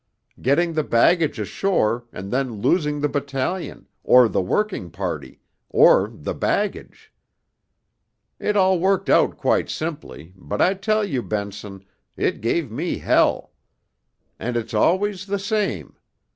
[0.41, 5.39] getting the baggage ashore, and then losing the battalion, or the working party,
[5.69, 7.13] or the baggage.
[8.39, 11.85] It all worked out quite simply, but I tell you, Benson,
[12.17, 13.51] it gave me hell.
[14.39, 15.93] And it's always the same.